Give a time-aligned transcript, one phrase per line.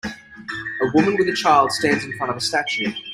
[0.03, 2.91] A woman with a child stands in front of a statue.